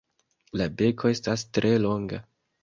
La 0.61 0.65
beko 0.79 1.11
estas 1.17 1.45
tre 1.59 1.75
longa. 1.85 2.23